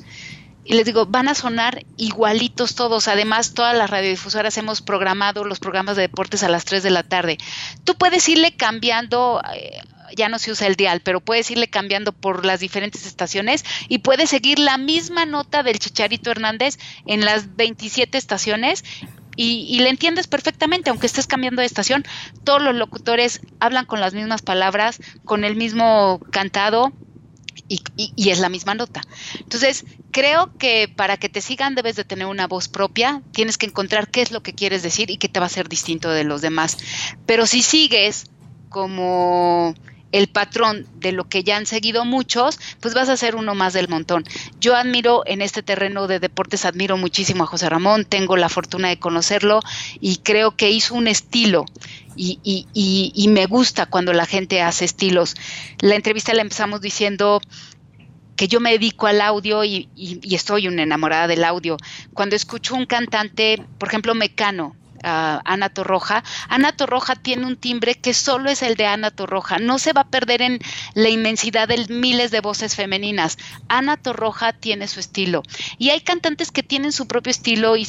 [0.69, 3.07] Y les digo, van a sonar igualitos todos.
[3.07, 7.01] Además, todas las radiodifusoras hemos programado los programas de deportes a las 3 de la
[7.01, 7.39] tarde.
[7.85, 9.41] Tú puedes irle cambiando.
[9.55, 9.79] Eh,
[10.15, 13.99] ya no se usa el dial, pero puedes irle cambiando por las diferentes estaciones y
[13.99, 16.77] puedes seguir la misma nota del Chicharito Hernández
[17.07, 18.83] en las 27 estaciones
[19.35, 22.05] y, y, le entiendes perfectamente, aunque estés cambiando de estación,
[22.43, 26.91] todos los locutores hablan con las mismas palabras, con el mismo cantado,
[27.67, 29.01] y, es la misma nota.
[29.39, 33.65] Entonces, creo que para que te sigan debes de tener una voz propia, tienes que
[33.65, 36.23] encontrar qué es lo que quieres decir y qué te va a ser distinto de
[36.23, 36.77] los demás.
[37.25, 38.25] Pero si sigues
[38.69, 39.73] como
[40.11, 43.73] el patrón de lo que ya han seguido muchos, pues vas a ser uno más
[43.73, 44.23] del montón.
[44.59, 48.89] Yo admiro en este terreno de deportes, admiro muchísimo a José Ramón, tengo la fortuna
[48.89, 49.61] de conocerlo
[49.99, 51.65] y creo que hizo un estilo
[52.15, 55.35] y, y, y, me gusta cuando la gente hace estilos.
[55.79, 57.39] La entrevista la empezamos diciendo
[58.39, 59.89] que yo me dedico al audio y,
[60.23, 61.75] estoy una enamorada del audio.
[62.13, 66.23] Cuando escucho un cantante, por ejemplo, Mecano, Ana Torroja.
[66.47, 69.59] Ana Torroja tiene un timbre que solo es el de Ana Torroja.
[69.59, 70.59] No se va a perder en
[70.93, 73.37] la inmensidad de miles de voces femeninas.
[73.67, 75.43] Ana Torroja tiene su estilo.
[75.77, 77.85] Y hay cantantes que tienen su propio estilo y,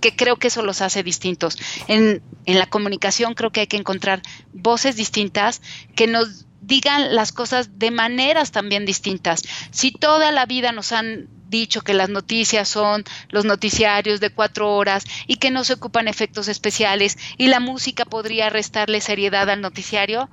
[0.00, 1.58] que creo que eso los hace distintos.
[1.88, 4.22] En, en la comunicación creo que hay que encontrar
[4.52, 5.62] voces distintas
[5.94, 9.42] que nos digan las cosas de maneras también distintas.
[9.70, 14.74] Si toda la vida nos han dicho que las noticias son los noticiarios de cuatro
[14.74, 19.60] horas y que no se ocupan efectos especiales y la música podría restarle seriedad al
[19.60, 20.28] noticiario,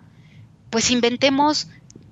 [0.72, 1.68] pues inventemos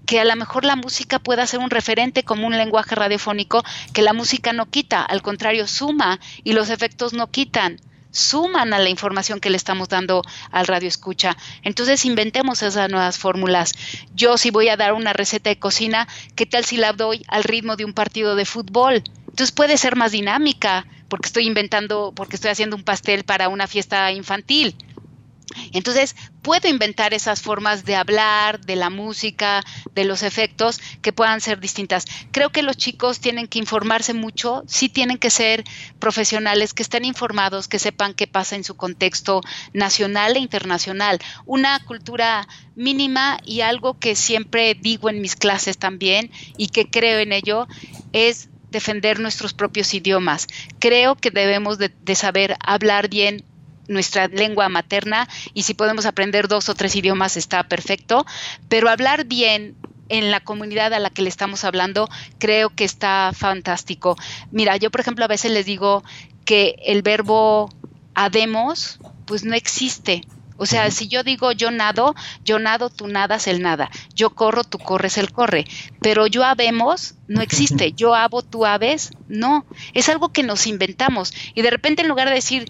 [0.06, 4.02] que a lo mejor la música pueda ser un referente como un lenguaje radiofónico que
[4.02, 7.80] la música no quita, al contrario, suma y los efectos no quitan
[8.12, 11.38] suman a la información que le estamos dando al radio escucha.
[11.64, 13.74] Entonces inventemos esas nuevas fórmulas.
[14.16, 17.44] Yo si voy a dar una receta de cocina, ¿qué tal si la doy al
[17.44, 19.04] ritmo de un partido de fútbol?
[19.28, 23.68] Entonces puede ser más dinámica porque estoy inventando, porque estoy haciendo un pastel para una
[23.68, 24.76] fiesta infantil.
[25.72, 29.64] Entonces, puedo inventar esas formas de hablar, de la música,
[29.96, 32.06] de los efectos que puedan ser distintas.
[32.32, 35.64] Creo que los chicos tienen que informarse mucho, sí tienen que ser
[36.00, 39.42] profesionales, que estén informados, que sepan qué pasa en su contexto
[39.74, 41.20] nacional e internacional.
[41.46, 47.20] Una cultura mínima y algo que siempre digo en mis clases también y que creo
[47.20, 47.68] en ello
[48.14, 50.48] es defender nuestros propios idiomas.
[50.80, 53.44] Creo que debemos de, de saber hablar bien
[53.90, 58.26] nuestra lengua materna y si podemos aprender dos o tres idiomas está perfecto,
[58.70, 59.76] pero hablar bien
[60.08, 64.16] en la comunidad a la que le estamos hablando creo que está fantástico.
[64.52, 66.04] Mira, yo por ejemplo a veces les digo
[66.46, 67.70] que el verbo
[68.16, 70.24] habemos pues no existe.
[70.62, 73.90] O sea, si yo digo yo nado, yo nado, tú nadas, el nada.
[74.14, 75.66] Yo corro, tú corres, el corre.
[76.02, 77.94] Pero yo habemos no existe.
[77.96, 79.66] Yo habo, tú habes, no.
[79.94, 81.32] Es algo que nos inventamos.
[81.54, 82.66] Y de repente en lugar de decir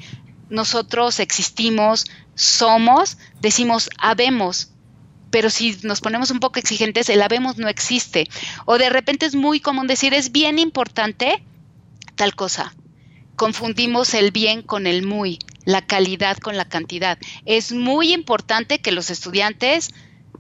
[0.50, 4.72] nosotros existimos, somos, decimos habemos,
[5.32, 8.28] pero si nos ponemos un poco exigentes, el habemos no existe.
[8.66, 11.44] O de repente es muy común decir, es bien importante
[12.16, 12.74] tal cosa.
[13.36, 17.18] Confundimos el bien con el muy, la calidad con la cantidad.
[17.46, 19.94] Es muy importante que los estudiantes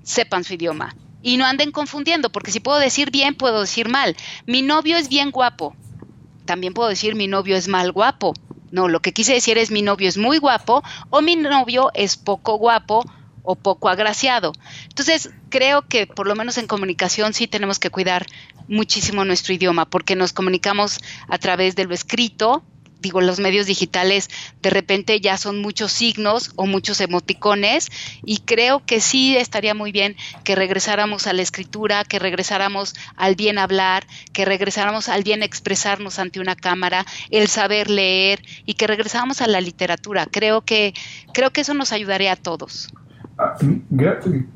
[0.03, 4.15] sepan su idioma y no anden confundiendo, porque si puedo decir bien, puedo decir mal.
[4.45, 5.75] Mi novio es bien guapo.
[6.45, 8.33] También puedo decir mi novio es mal guapo.
[8.71, 12.17] No, lo que quise decir es mi novio es muy guapo o mi novio es
[12.17, 13.03] poco guapo
[13.43, 14.53] o poco agraciado.
[14.89, 18.25] Entonces, creo que por lo menos en comunicación sí tenemos que cuidar
[18.67, 22.63] muchísimo nuestro idioma porque nos comunicamos a través de lo escrito,
[22.99, 24.29] digo, los medios digitales
[24.61, 27.89] de repente ya son muchos signos o muchos emoticones
[28.23, 33.35] y creo que sí estaría muy bien que regresáramos a la escritura, que regresáramos al
[33.35, 38.87] bien hablar, que regresáramos al bien expresarnos ante una cámara, el saber leer y que
[38.87, 40.25] regresáramos a la literatura.
[40.25, 40.93] Creo que
[41.33, 42.89] creo que eso nos ayudaría a todos.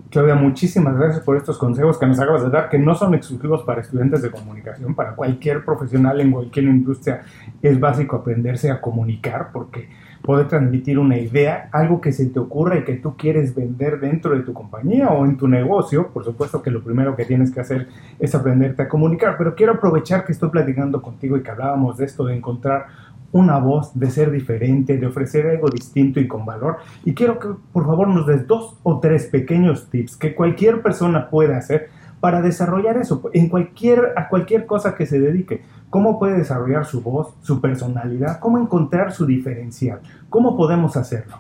[0.10, 3.64] Claudia, muchísimas gracias por estos consejos que nos acabas de dar, que no son exclusivos
[3.64, 7.22] para estudiantes de comunicación, para cualquier profesional en cualquier industria
[7.62, 9.88] es básico aprenderse a comunicar porque
[10.22, 14.36] puede transmitir una idea, algo que se te ocurra y que tú quieres vender dentro
[14.36, 16.10] de tu compañía o en tu negocio.
[16.10, 17.88] Por supuesto que lo primero que tienes que hacer
[18.20, 22.06] es aprenderte a comunicar, pero quiero aprovechar que estoy platicando contigo y que hablábamos de
[22.06, 22.88] esto, de encontrar
[23.34, 26.78] una voz, de ser diferente, de ofrecer algo distinto y con valor.
[27.04, 31.30] Y quiero que por favor nos des dos o tres pequeños tips que cualquier persona
[31.30, 31.90] pueda hacer
[32.22, 35.64] para desarrollar eso en cualquier a cualquier cosa que se dedique.
[35.90, 38.40] ¿Cómo puede desarrollar su voz, su personalidad?
[38.40, 40.00] ¿Cómo encontrar su diferencial?
[40.30, 41.40] ¿Cómo podemos hacerlo?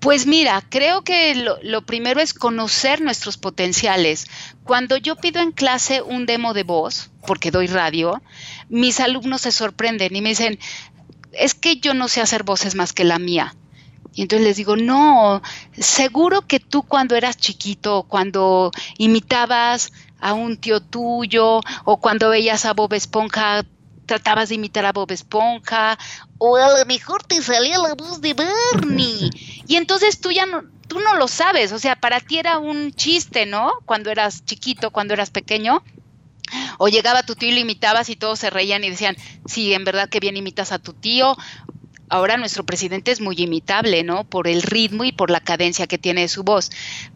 [0.00, 4.26] Pues mira, creo que lo, primero es conocer nuestros potenciales.
[4.64, 8.20] Cuando yo pido en clase un demo de voz, porque doy radio,
[8.68, 10.58] mis alumnos se sorprenden y me dicen,
[11.32, 13.54] es que yo no sé hacer voces más que la mía.
[14.14, 15.40] Y entonces les digo, no,
[15.72, 22.64] seguro que tú cuando eras chiquito, cuando imitabas a un tío tuyo o cuando veías
[22.66, 23.64] a Bob Esponja,
[24.06, 25.98] tratabas de imitar a Bob Esponja
[26.36, 29.30] o a lo mejor te salía la voz de Barney.
[29.66, 32.92] Y entonces tú ya no, tú no lo sabes, o sea, para ti era un
[32.92, 33.72] chiste, ¿no?
[33.86, 35.82] Cuando eras chiquito, cuando eras pequeño.
[36.78, 39.84] O llegaba tu tío y lo imitabas y todos se reían y decían, sí, en
[39.84, 41.36] verdad que bien imitas a tu tío
[42.12, 44.24] ahora nuestro presidente es muy imitable, ¿no?
[44.24, 46.70] Por el ritmo y por la cadencia que tiene su voz.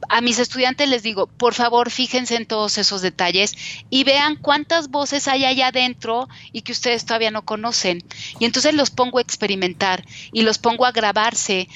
[0.08, 3.54] A mis estudiantes les digo, por favor, fíjense en todos esos detalles
[3.90, 8.02] y vean cuántas voces hay allá adentro y que ustedes todavía no conocen.
[8.40, 11.68] Y entonces los pongo a experimentar y los pongo a grabarse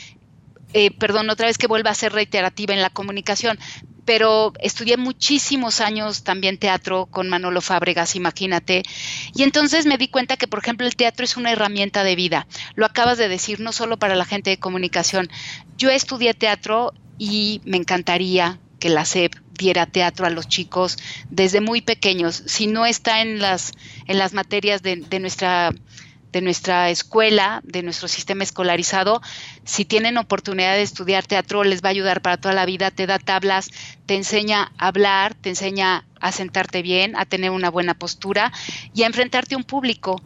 [0.72, 3.58] eh, perdón, otra vez que vuelva a ser reiterativa en la comunicación,
[4.04, 8.82] pero estudié muchísimos años también teatro con Manolo Fábregas, imagínate.
[9.34, 12.46] Y entonces me di cuenta que, por ejemplo, el teatro es una herramienta de vida.
[12.74, 15.28] Lo acabas de decir, no solo para la gente de comunicación.
[15.76, 20.96] Yo estudié teatro y me encantaría que la SEP diera teatro a los chicos
[21.28, 22.42] desde muy pequeños.
[22.46, 23.72] Si no está en las,
[24.06, 25.70] en las materias de, de nuestra
[26.32, 29.20] de nuestra escuela, de nuestro sistema escolarizado,
[29.64, 33.06] si tienen oportunidad de estudiar teatro, les va a ayudar para toda la vida, te
[33.06, 33.70] da tablas,
[34.06, 38.52] te enseña a hablar, te enseña a sentarte bien, a tener una buena postura
[38.94, 40.22] y a enfrentarte a un público.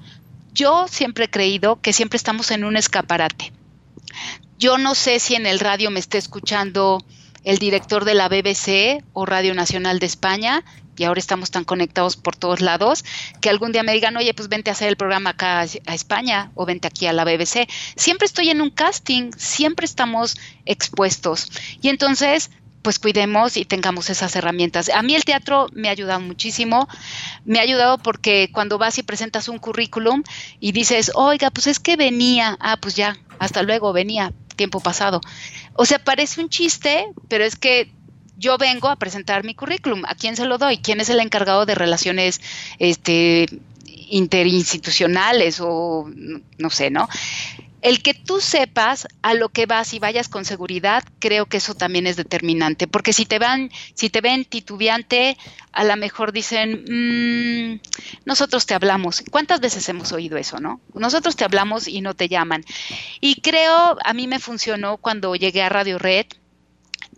[0.52, 3.52] Yo siempre he creído que siempre estamos en un escaparate.
[4.58, 7.04] Yo no sé si en el radio me esté escuchando
[7.42, 10.64] el director de la BBC o Radio Nacional de España,
[10.96, 13.04] y ahora estamos tan conectados por todos lados,
[13.40, 16.50] que algún día me digan, oye, pues vente a hacer el programa acá a España
[16.54, 17.68] o vente aquí a la BBC.
[17.96, 21.50] Siempre estoy en un casting, siempre estamos expuestos.
[21.80, 22.50] Y entonces,
[22.85, 24.90] pues cuidemos y tengamos esas herramientas.
[24.90, 26.87] A mí el teatro me ha ayudado muchísimo.
[27.46, 30.22] Me ha ayudado porque cuando vas y presentas un currículum
[30.61, 35.22] y dices, oiga, pues es que venía, ah, pues ya, hasta luego, venía, tiempo pasado.
[35.72, 37.90] O sea, parece un chiste, pero es que
[38.36, 40.04] yo vengo a presentar mi currículum.
[40.06, 40.78] ¿A quién se lo doy?
[40.78, 42.40] ¿Quién es el encargado de relaciones
[42.78, 43.46] este,
[44.08, 46.10] interinstitucionales o
[46.58, 47.08] no sé, ¿no?
[47.84, 51.74] El que tú sepas a lo que vas y vayas con seguridad, creo que eso
[51.74, 55.36] también es determinante, porque si te van, si te ven titubeante,
[55.70, 57.80] a lo mejor dicen, mm,
[58.24, 59.22] nosotros te hablamos.
[59.30, 60.80] ¿Cuántas veces hemos oído eso, no?
[60.94, 62.64] Nosotros te hablamos y no te llaman.
[63.20, 66.26] Y creo, a mí me funcionó cuando llegué a Radio Red,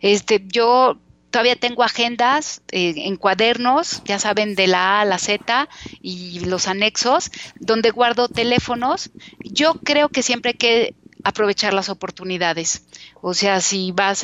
[0.00, 0.98] Este, yo
[1.34, 5.68] Todavía tengo agendas eh, en cuadernos, ya saben, de la A a la Z
[6.00, 9.10] y los anexos, donde guardo teléfonos.
[9.40, 10.94] Yo creo que siempre hay que
[11.24, 12.84] aprovechar las oportunidades.
[13.20, 14.22] O sea, si vas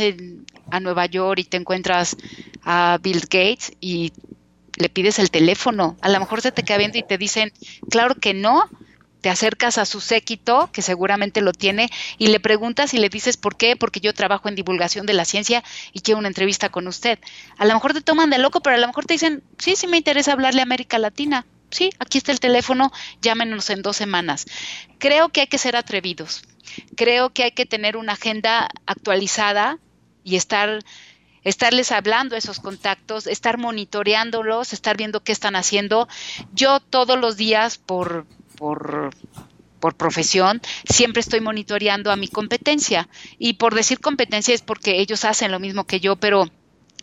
[0.71, 2.17] a Nueva York y te encuentras
[2.63, 4.13] a Bill Gates y
[4.77, 7.53] le pides el teléfono, a lo mejor se te queda viendo y te dicen,
[7.91, 8.71] claro que no,
[9.21, 13.37] te acercas a su séquito, que seguramente lo tiene, y le preguntas y le dices
[13.37, 16.87] por qué, porque yo trabajo en divulgación de la ciencia y quiero una entrevista con
[16.87, 17.19] usted.
[17.59, 19.87] A lo mejor te toman de loco, pero a lo mejor te dicen, sí, sí
[19.87, 21.47] me interesa hablarle a América Latina.
[21.71, 22.93] Sí, aquí está el teléfono,
[23.23, 24.47] llámenos en dos semanas.
[24.99, 26.43] Creo que hay que ser atrevidos.
[26.97, 29.79] Creo que hay que tener una agenda actualizada
[30.25, 30.81] y estar
[31.43, 36.09] estarles hablando a esos contactos, estar monitoreándolos, estar viendo qué están haciendo.
[36.53, 38.27] Yo todos los días por,
[38.61, 39.11] por,
[39.81, 43.09] por profesión, siempre estoy monitoreando a mi competencia.
[43.39, 46.45] Y por decir competencia es porque ellos hacen lo mismo que yo, pero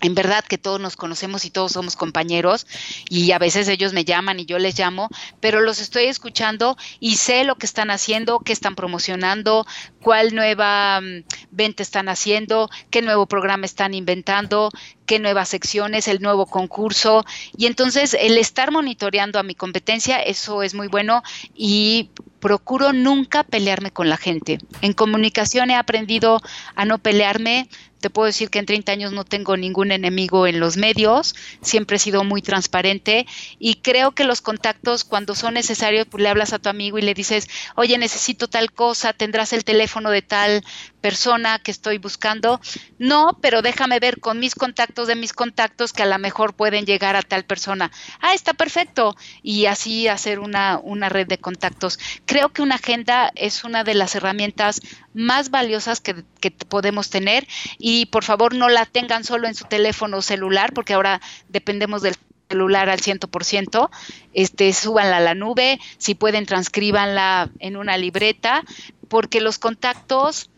[0.02, 2.68] en verdad que todos nos conocemos y todos somos compañeros
[3.10, 7.16] y a veces ellos me llaman y yo les llamo, pero los estoy escuchando y
[7.16, 9.66] sé lo que están haciendo, qué están promocionando,
[10.02, 14.72] cuál nueva mm, venta están haciendo, qué nuevo programa están inventando,
[15.08, 17.26] qué nuevas secciones, el nuevo concurso.
[17.58, 21.24] Y entonces el estar monitoreando a mi competencia, eso es muy bueno
[21.56, 24.60] y procuro nunca pelearme con la gente.
[24.82, 26.42] En comunicación he aprendido
[26.76, 27.68] a no pelearme,
[28.00, 31.98] te puedo decir que en 30 años no tengo ningún enemigo en los medios, siempre
[31.98, 33.26] he sido muy transparente
[33.60, 37.02] y creo que los contactos cuando son necesarios, pues le hablas a tu amigo y
[37.02, 40.64] le dices, oye, necesito tal cosa, tendrás el teléfono de tal
[41.02, 42.60] persona que estoy buscando.
[43.00, 46.86] No, pero déjame ver con mis contactos de mis contactos que a lo mejor pueden
[46.86, 47.92] llegar a tal persona.
[48.20, 49.16] Ah, está perfecto.
[49.42, 51.98] Y así hacer una, una red de contactos.
[52.26, 54.82] Creo que una agenda es una de las herramientas
[55.18, 57.48] más valiosas que, que podemos tener.
[57.78, 62.16] Y por favor no la tengan solo en su teléfono celular porque ahora dependemos del
[62.50, 63.90] celular al 100%,
[64.34, 68.64] este, súbanla a la nube, si pueden transcríbanla en una libreta,
[69.10, 70.50] porque los contactos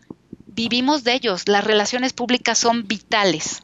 [0.46, 3.62] vivimos de ellos, las relaciones públicas son vitales.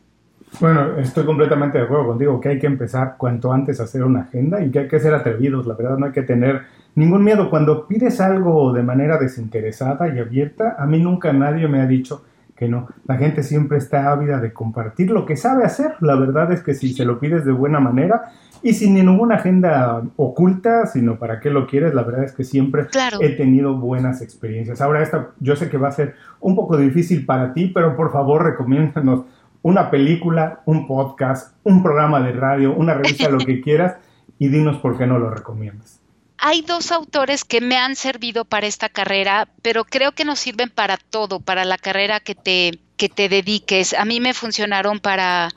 [0.60, 4.22] Bueno, estoy completamente de acuerdo contigo que hay que empezar cuanto antes a hacer una
[4.22, 6.62] agenda y que hay que ser atrevidos, la verdad no hay que tener
[6.96, 7.48] ningún miedo.
[7.48, 12.24] Cuando pides algo de manera desinteresada y abierta, a mí nunca nadie me ha dicho
[12.56, 12.88] que no.
[13.06, 15.94] La gente siempre está ávida de compartir lo que sabe hacer.
[16.00, 18.32] La verdad es que si se lo pides de buena manera
[18.62, 22.86] y sin ninguna agenda oculta, sino para qué lo quieres, la verdad es que siempre
[23.20, 24.80] he tenido buenas experiencias.
[24.80, 28.10] Ahora esta, yo sé que va a ser un poco difícil para ti, pero por
[28.10, 29.24] favor recomiéndanos
[29.60, 33.96] una película, un podcast, un programa de radio, una revista, lo que quieras,
[34.38, 36.05] y dinos por qué no lo recomiendas.
[36.38, 40.70] Hay dos autores que me han servido para esta carrera, pero creo que nos sirven
[40.70, 43.94] para todo, para la carrera que te, que te dediques.
[43.94, 45.48] A mí me funcionaron para,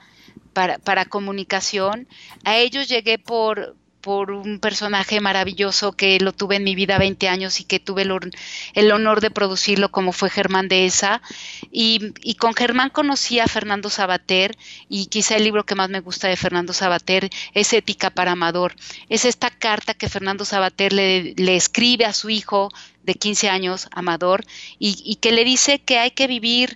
[0.53, 2.07] para, para comunicación.
[2.45, 7.27] A ellos llegué por, por un personaje maravilloso que lo tuve en mi vida 20
[7.27, 11.21] años y que tuve el, honor de producirlo como fue Germán de esa.
[11.71, 16.27] Y, con Germán conocí a Fernando Sabater y quizá el libro que más me gusta
[16.27, 18.75] de Fernando Sabater es Ética para Amador.
[19.09, 22.69] Es esta carta que Fernando Sabater le, escribe a su hijo
[23.03, 24.45] de 15 años, Amador,
[24.77, 26.75] y, y que le dice que hay que vivir,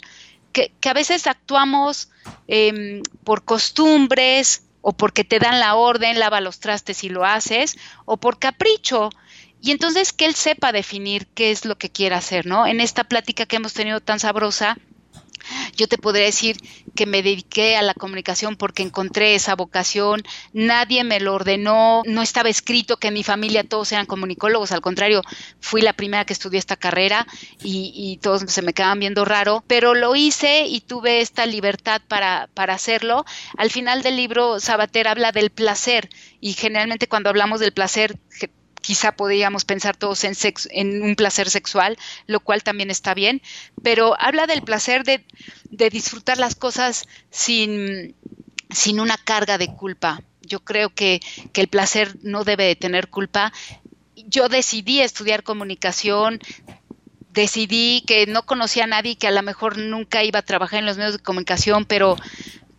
[0.51, 2.09] que, que a veces actuamos
[2.47, 7.77] eh, por costumbres, o porque te dan la orden, lava los trastes y lo haces,
[8.05, 9.09] o por capricho.
[9.61, 12.67] Y entonces que él sepa definir qué es lo que quiere hacer, ¿no?
[12.67, 14.77] En esta plática que hemos tenido tan sabrosa,
[15.76, 16.57] yo te podría decir
[16.95, 22.21] que me dediqué a la comunicación porque encontré esa vocación, nadie me lo ordenó, no
[22.21, 25.21] estaba escrito que en mi familia todos eran comunicólogos, al contrario,
[25.59, 27.28] fui la primera que estudié esta carrera
[27.61, 32.47] y, todos se me quedaban viendo raro, pero lo hice y tuve esta libertad para,
[32.53, 33.26] para hacerlo.
[33.57, 36.09] Al final del libro, Sabater habla del placer
[36.39, 38.17] y generalmente cuando hablamos del placer
[38.84, 43.41] quizá podríamos pensar todos en, un placer sexual, lo cual también está bien,
[43.81, 45.23] pero habla del placer de,
[45.89, 48.13] disfrutar las cosas sin,
[48.99, 50.21] una carga de culpa.
[50.41, 51.21] Yo creo que,
[51.53, 53.53] que el placer no debe de tener culpa.
[54.27, 56.41] Yo decidí estudiar comunicación,
[57.31, 60.86] decidí que no conocía a nadie que a lo mejor nunca iba a trabajar en
[60.86, 62.17] los medios de comunicación, pero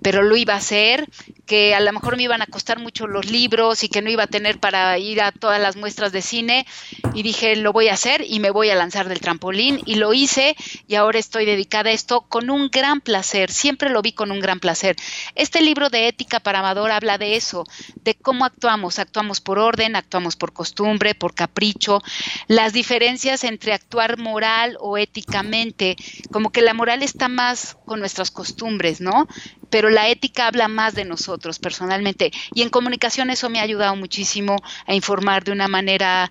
[0.05, 1.09] pero lo iba a hacer,
[1.47, 4.25] que a lo mejor me iban a costar mucho los libros y que no iba
[4.25, 6.67] a tener para ir a todas las muestras de cine.
[7.15, 9.81] Y dije, lo voy a hacer y me voy a lanzar del trampolín.
[9.87, 14.03] Y lo hice y ahora estoy dedicada a esto con un gran placer, siempre lo
[14.03, 14.95] vi con un gran placer.
[15.37, 17.65] Este libro de ética para amador habla de eso,
[18.03, 22.03] de cómo actuamos, actuamos por orden, actuamos por costumbre, por capricho,
[22.47, 25.97] las diferencias entre actuar moral o éticamente,
[26.31, 29.27] como que la moral está más con nuestras costumbres, ¿no?
[29.71, 32.33] Pero la ética habla más de nosotros personalmente.
[32.55, 34.57] Y en comunicación eso me ha ayudado muchísimo
[34.87, 36.31] a informar de una manera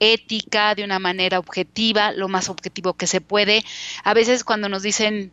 [0.00, 3.64] ética, de una manera objetiva, lo más objetivo que se puede.
[4.02, 5.32] A veces cuando nos dicen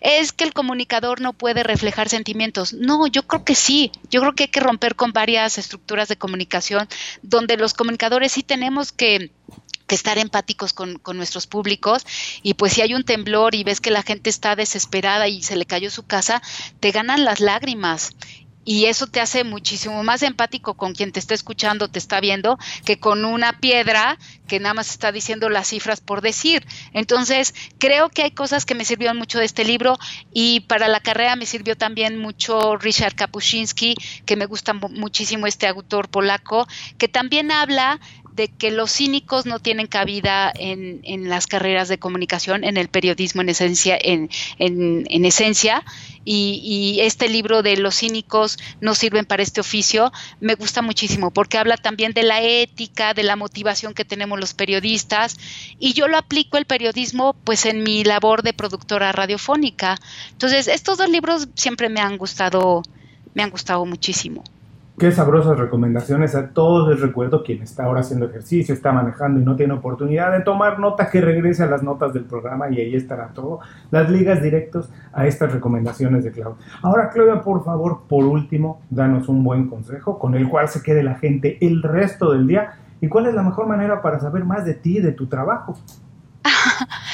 [0.00, 2.72] es que el comunicador no puede reflejar sentimientos.
[2.72, 3.92] No, yo creo que sí.
[4.10, 6.88] Yo creo que hay que romper con varias estructuras de comunicación
[7.22, 9.30] donde los comunicadores sí tenemos que
[9.94, 12.04] estar empáticos con, con, nuestros públicos
[12.42, 15.56] y pues si hay un temblor y ves que la gente está desesperada y se
[15.56, 16.42] le cayó su casa,
[16.80, 18.14] te ganan las lágrimas
[18.64, 22.58] y eso te hace muchísimo más empático con quien te está escuchando, te está viendo,
[22.84, 26.64] que con una piedra que nada más está diciendo las cifras por decir.
[26.92, 29.98] Entonces, creo que hay cosas que me sirvieron mucho de este libro
[30.32, 33.94] y para la carrera me sirvió también mucho Richard Kapuscinski,
[34.26, 36.68] que me gusta muchísimo este autor polaco,
[36.98, 38.00] que también habla
[38.34, 42.88] de que los cínicos no tienen cabida en, en, las carreras de comunicación, en el
[42.88, 45.84] periodismo en esencia, en, en, esencia,
[46.24, 51.30] y, y, este libro de los cínicos no sirven para este oficio, me gusta muchísimo
[51.30, 55.36] porque habla también de la ética, de la motivación que tenemos los periodistas,
[55.78, 59.98] y yo lo aplico el periodismo pues en mi labor de productora radiofónica.
[60.30, 62.82] Entonces, estos dos libros siempre me han gustado,
[63.34, 64.44] me han gustado muchísimo.
[64.98, 69.44] Qué sabrosas recomendaciones a todos les recuerdo quien está ahora haciendo ejercicio, está manejando y
[69.44, 72.94] no tiene oportunidad de tomar nota, que regrese a las notas del programa y ahí
[72.94, 76.64] estará todo, las ligas directos a estas recomendaciones de Claudia.
[76.82, 81.02] Ahora Claudia, por favor, por último, danos un buen consejo con el cual se quede
[81.02, 84.66] la gente el resto del día y cuál es la mejor manera para saber más
[84.66, 85.74] de ti de tu trabajo.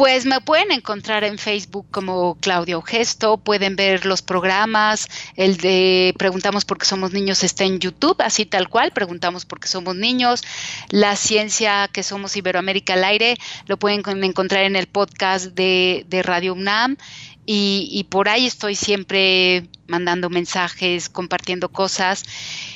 [0.00, 6.14] Pues me pueden encontrar en Facebook como Claudio Gesto, pueden ver los programas, el de
[6.16, 9.94] Preguntamos por qué somos niños está en YouTube, así tal cual, Preguntamos por qué somos
[9.96, 10.42] niños,
[10.88, 13.36] la ciencia que somos Iberoamérica al aire,
[13.66, 16.96] lo pueden encontrar en el podcast de, Radio UNAM
[17.44, 22.22] y, y por ahí estoy siempre mandando mensajes, compartiendo cosas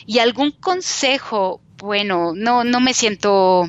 [0.05, 3.67] y algún consejo, bueno, no, no me siento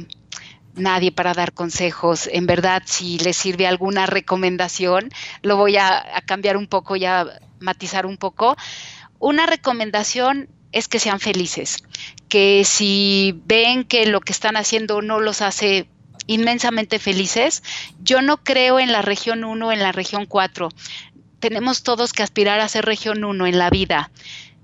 [0.76, 2.30] nadie para dar consejos.
[2.32, 5.09] En verdad, si les sirve alguna recomendación,
[5.41, 7.26] lo voy a, cambiar un poco y a
[7.59, 8.55] matizar un poco.
[9.19, 11.84] Una recomendación es que sean felices,
[12.28, 15.88] que si ven que lo que están haciendo no los hace
[16.28, 17.63] inmensamente felices,
[18.03, 20.69] yo no creo en la región 1, en la región 4.
[21.39, 24.11] Tenemos todos que aspirar a ser región 1 en la vida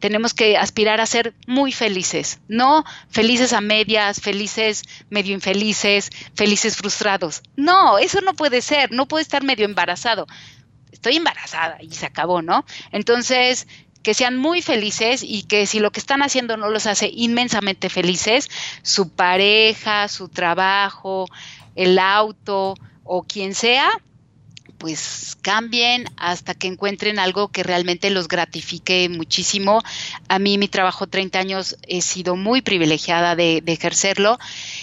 [0.01, 6.75] tenemos que aspirar a ser muy felices, no felices a medias, felices medio infelices, felices
[6.75, 7.43] frustrados.
[7.55, 10.27] No, eso no puede ser, no puede estar medio embarazado.
[10.91, 12.65] Estoy embarazada y se acabó, ¿no?
[12.91, 13.67] Entonces,
[14.01, 17.87] que sean muy felices y que si lo que están haciendo no los hace inmensamente
[17.89, 18.49] felices,
[18.81, 21.27] su pareja, su trabajo,
[21.75, 22.73] el auto
[23.03, 23.87] o quien sea,
[24.81, 29.83] pues cambien hasta que encuentren algo que realmente los gratifique muchísimo.
[30.27, 34.39] A mí mi trabajo 30 años he sido muy privilegiada de, ejercerlo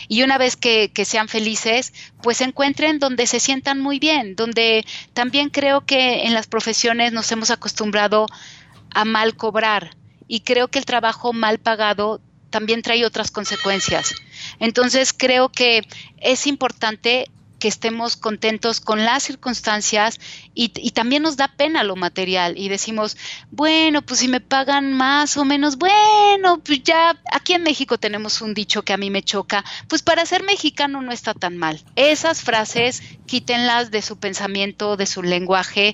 [0.06, 1.92] y una vez que, que, sean felices,
[2.22, 7.32] pues encuentren donde se sientan muy bien, donde también creo que en las profesiones nos
[7.32, 8.26] hemos acostumbrado
[8.94, 9.96] a mal cobrar
[10.28, 12.20] y creo que el trabajo mal pagado
[12.50, 14.14] también trae otras consecuencias.
[14.60, 15.82] Entonces creo que
[16.18, 17.26] es importante
[17.58, 20.20] que estemos contentos con las circunstancias
[20.54, 23.16] y, también nos da pena lo material y decimos,
[23.50, 28.42] bueno, pues si me pagan más o menos, bueno, pues ya aquí en México tenemos
[28.42, 31.80] un dicho que a mí me choca, pues para ser mexicano no está tan mal.
[31.94, 35.92] Esas frases quítenlas de su pensamiento, de su lenguaje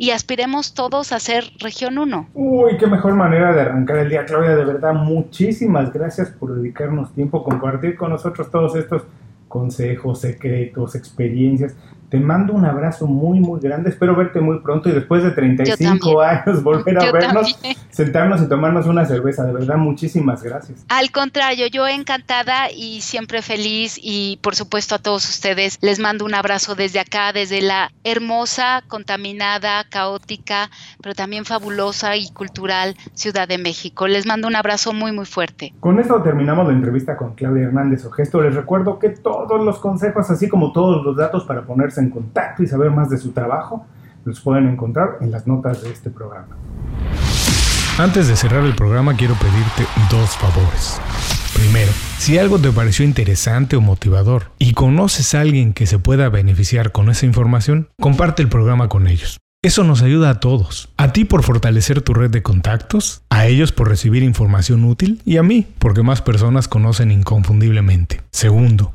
[0.00, 2.30] y aspiremos todos a ser región 1.
[2.32, 4.56] Uy, qué mejor manera de arrancar el día, Claudia.
[4.56, 9.02] De verdad, muchísimas gracias por dedicarnos tiempo, compartir con nosotros todos estos
[9.50, 11.74] consejos, secretos, experiencias.
[12.10, 13.88] Te mando un abrazo muy, muy grande.
[13.88, 17.56] Espero verte muy pronto y después de 35 años volver a vernos,
[17.90, 19.44] sentarnos y tomarnos una cerveza.
[19.44, 20.84] De verdad, muchísimas gracias.
[20.88, 26.24] Al contrario, yo encantada y siempre feliz y por supuesto a todos ustedes les mando
[26.24, 30.68] un abrazo desde acá, desde la hermosa, contaminada, caótica,
[31.00, 34.08] pero también fabulosa y cultural Ciudad de México.
[34.08, 35.72] Les mando un abrazo muy, muy fuerte.
[35.78, 38.40] Con esto terminamos la entrevista con Claudia Hernández Ogesto.
[38.42, 41.64] Les recuerdo que todos los consejos, así como todos los datos para
[42.00, 43.86] en contacto y saber más de su trabajo,
[44.24, 46.56] los pueden encontrar en las notas de este programa.
[47.98, 51.00] Antes de cerrar el programa quiero pedirte dos favores.
[51.54, 56.28] Primero, si algo te pareció interesante o motivador y conoces a alguien que se pueda
[56.28, 59.38] beneficiar con esa información, comparte el programa con ellos.
[59.62, 60.88] Eso nos ayuda a todos.
[60.96, 65.36] A ti por fortalecer tu red de contactos, a ellos por recibir información útil y
[65.36, 68.22] a mí porque más personas conocen inconfundiblemente.
[68.30, 68.94] Segundo,